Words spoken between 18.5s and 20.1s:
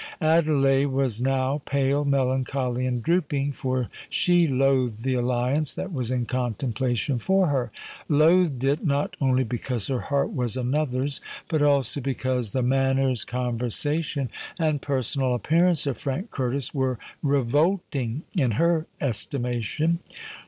her estimation.